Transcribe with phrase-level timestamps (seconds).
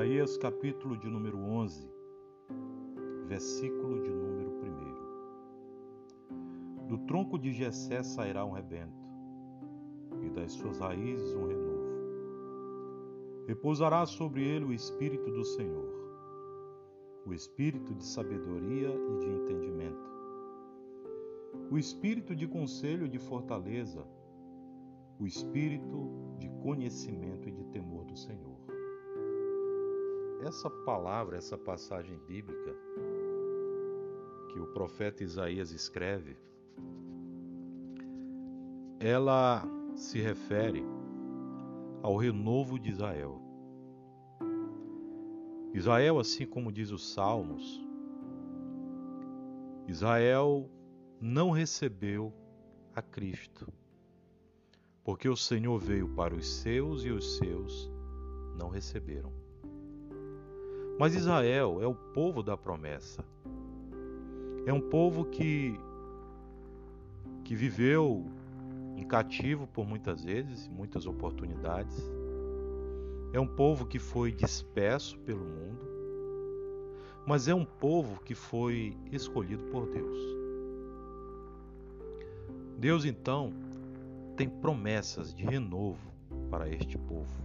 [0.00, 1.86] Isaías capítulo de número 11,
[3.26, 4.50] versículo de número
[6.80, 6.86] 1.
[6.86, 9.06] Do tronco de Jessé sairá um rebento,
[10.22, 11.84] e das suas raízes um renovo.
[13.46, 15.92] Repousará sobre ele o espírito do Senhor,
[17.26, 20.10] o espírito de sabedoria e de entendimento,
[21.70, 24.02] o espírito de conselho e de fortaleza,
[25.18, 27.99] o espírito de conhecimento e de temor
[30.42, 32.74] essa palavra, essa passagem bíblica
[34.48, 36.36] que o profeta Isaías escreve,
[38.98, 39.62] ela
[39.94, 40.84] se refere
[42.02, 43.40] ao renovo de Israel.
[45.72, 47.80] Israel, assim como diz os Salmos,
[49.86, 50.68] Israel
[51.20, 52.32] não recebeu
[52.94, 53.72] a Cristo,
[55.04, 57.90] porque o Senhor veio para os seus e os seus
[58.56, 59.32] não receberam.
[61.00, 63.24] Mas Israel é o povo da promessa.
[64.66, 65.80] É um povo que
[67.42, 68.26] que viveu
[68.98, 71.96] em cativo por muitas vezes, muitas oportunidades.
[73.32, 75.88] É um povo que foi disperso pelo mundo,
[77.26, 80.18] mas é um povo que foi escolhido por Deus.
[82.76, 83.54] Deus então
[84.36, 86.12] tem promessas de renovo
[86.50, 87.42] para este povo.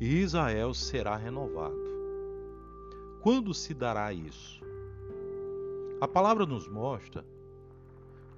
[0.00, 1.97] E Israel será renovado.
[3.20, 4.62] Quando se dará isso?
[6.00, 7.24] A palavra nos mostra,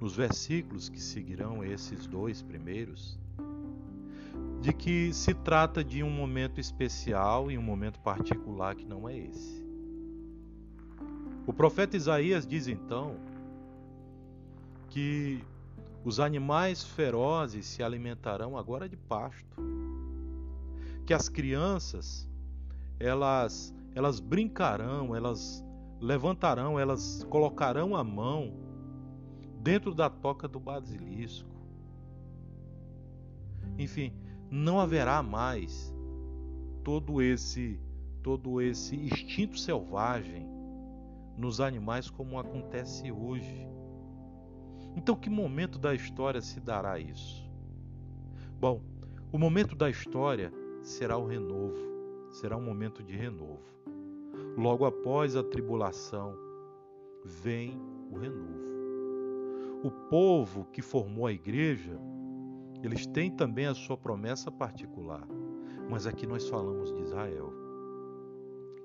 [0.00, 3.18] nos versículos que seguirão esses dois primeiros,
[4.62, 9.18] de que se trata de um momento especial e um momento particular que não é
[9.18, 9.62] esse.
[11.46, 13.16] O profeta Isaías diz então
[14.88, 15.44] que
[16.02, 19.56] os animais ferozes se alimentarão agora de pasto,
[21.04, 22.26] que as crianças
[22.98, 25.64] elas elas brincarão, elas
[26.00, 28.52] levantarão, elas colocarão a mão
[29.60, 31.50] dentro da toca do basilisco.
[33.78, 34.12] Enfim,
[34.50, 35.94] não haverá mais
[36.82, 37.80] todo esse
[38.22, 40.46] todo esse instinto selvagem
[41.38, 43.66] nos animais como acontece hoje.
[44.94, 47.50] Então, que momento da história se dará isso?
[48.58, 48.82] Bom,
[49.32, 50.52] o momento da história
[50.82, 51.90] será o renovo
[52.30, 53.60] será um momento de renovo.
[54.56, 56.36] Logo após a tribulação,
[57.24, 57.80] vem
[58.10, 58.60] o renovo.
[59.82, 61.98] O povo que formou a igreja,
[62.82, 65.26] eles têm também a sua promessa particular,
[65.88, 67.52] mas aqui nós falamos de Israel.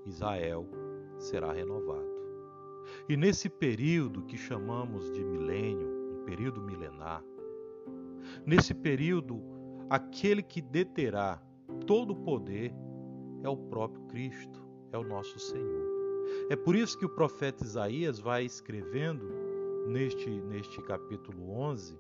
[0.06, 0.68] Israel
[1.18, 2.16] será renovado.
[3.10, 7.24] E nesse período que chamamos de milênio, um período milenar,
[8.46, 9.42] nesse período,
[9.90, 11.42] aquele que deterá
[11.86, 12.74] todo o poder
[13.44, 14.65] é o próprio Cristo,
[14.96, 15.86] é o nosso Senhor.
[16.50, 19.26] É por isso que o profeta Isaías vai escrevendo
[19.88, 21.98] neste, neste capítulo 11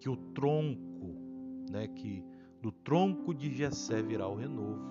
[0.00, 1.14] que o tronco,
[1.70, 2.24] né, que
[2.60, 4.82] do tronco de Jessé virá o renovo.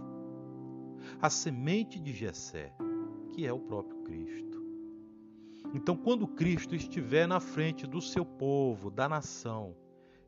[1.22, 2.74] A semente de Jessé,
[3.34, 4.62] que é o próprio Cristo.
[5.74, 9.76] Então, quando Cristo estiver na frente do seu povo, da nação,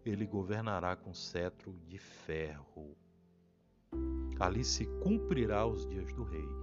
[0.05, 2.95] ele governará com cetro de ferro.
[4.39, 6.62] Ali se cumprirá os dias do rei,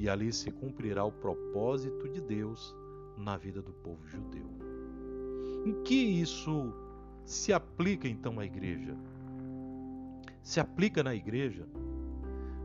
[0.00, 2.74] e ali se cumprirá o propósito de Deus
[3.18, 4.46] na vida do povo judeu.
[5.66, 6.72] Em que isso
[7.22, 8.96] se aplica então à igreja?
[10.42, 11.68] Se aplica na igreja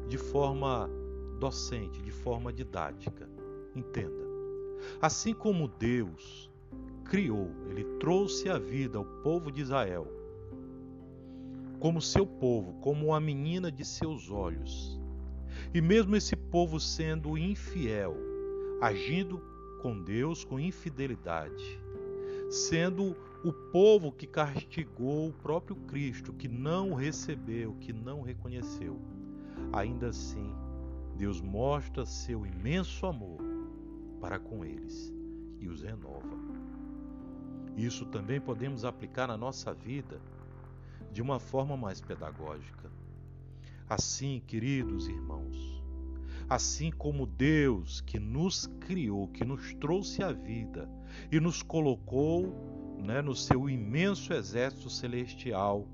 [0.07, 0.89] de forma
[1.37, 3.29] docente, de forma didática.
[3.75, 4.23] Entenda.
[5.01, 6.49] Assim como Deus
[7.03, 10.07] criou, ele trouxe à vida o povo de Israel
[11.81, 14.97] como seu povo, como a menina de seus olhos.
[15.75, 18.15] E mesmo esse povo sendo infiel,
[18.79, 19.41] agindo
[19.81, 21.81] com Deus com infidelidade,
[22.49, 23.13] sendo
[23.43, 28.97] o povo que castigou o próprio Cristo, que não recebeu, que não reconheceu,
[29.73, 30.55] ainda assim,
[31.17, 33.41] Deus mostra seu imenso amor
[34.21, 35.13] para com eles
[35.59, 36.37] e os renova.
[37.75, 40.21] Isso também podemos aplicar na nossa vida
[41.11, 42.89] de uma forma mais pedagógica.
[43.87, 45.74] Assim, queridos irmãos,
[46.49, 50.89] assim como Deus que nos criou, que nos trouxe à vida
[51.31, 52.53] e nos colocou
[53.03, 55.87] né, no seu imenso exército celestial,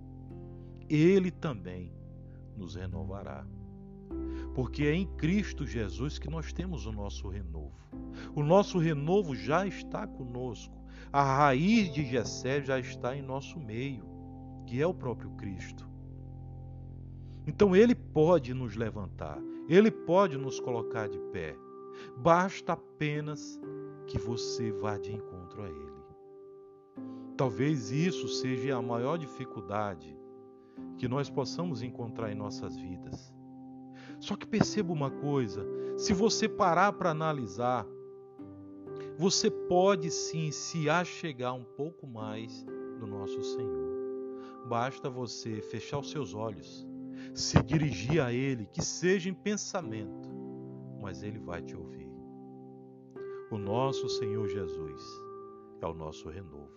[0.89, 1.93] Ele também
[2.55, 3.45] nos renovará.
[4.53, 7.79] Porque é em Cristo Jesus que nós temos o nosso renovo.
[8.35, 10.75] O nosso renovo já está conosco.
[11.11, 14.11] A raiz de Jessé já está em nosso meio
[14.65, 15.90] que é o próprio Cristo.
[17.45, 21.55] Então ele pode nos levantar, Ele pode nos colocar de pé.
[22.17, 23.59] Basta apenas
[24.07, 25.91] que você vá de encontro a Ele.
[27.37, 30.15] Talvez isso seja a maior dificuldade
[30.97, 33.33] que nós possamos encontrar em nossas vidas.
[34.19, 35.65] Só que perceba uma coisa:
[35.97, 37.87] se você parar para analisar,
[39.17, 42.63] você pode sim se achegar um pouco mais
[42.99, 43.91] do nosso Senhor.
[44.67, 46.87] Basta você fechar os seus olhos,
[47.33, 50.29] se dirigir a Ele, que seja em pensamento,
[51.01, 52.11] mas Ele vai te ouvir.
[53.51, 55.01] O nosso Senhor Jesus
[55.81, 56.71] é o nosso renovo.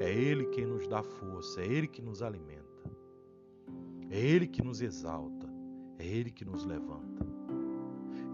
[0.00, 2.90] É Ele quem nos dá força, é Ele que nos alimenta,
[4.10, 5.48] é Ele que nos exalta,
[5.98, 7.24] é Ele que nos levanta.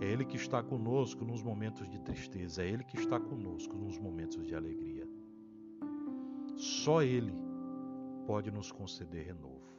[0.00, 3.99] É Ele que está conosco nos momentos de tristeza, é Ele que está conosco nos
[3.99, 5.06] momentos de alegria.
[6.56, 7.35] Só Ele
[8.26, 9.69] pode nos conceder renovo.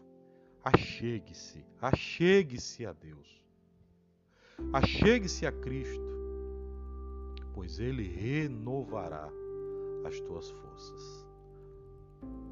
[0.63, 3.43] Achegue-se, achegue-se a Deus.
[4.71, 6.05] Achegue-se a Cristo,
[7.53, 9.27] pois Ele renovará
[10.05, 11.25] as tuas forças.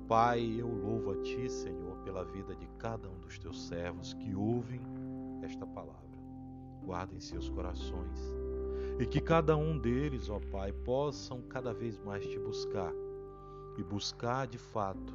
[0.08, 4.34] Pai, eu louvo a Ti, Senhor, pela vida de cada um dos Teus servos que
[4.34, 4.82] ouvem
[5.44, 6.00] esta palavra.
[6.84, 8.20] Guarda em seus corações
[9.00, 12.92] e que cada um deles, ó Pai, possam cada vez mais Te buscar
[13.78, 15.14] e buscar de fato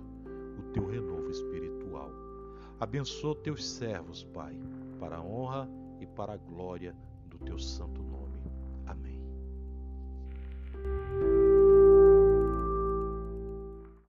[0.59, 1.84] o Teu renovo espiritual.
[2.81, 4.59] Abençoa Teus servos, Pai,
[4.99, 5.69] para a honra
[6.01, 6.95] e para a glória
[7.27, 8.24] do Teu santo nome.